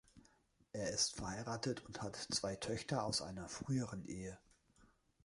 [0.73, 4.35] Er ist verheiratet und hat zwei Töchter aus einer früheren Ehe.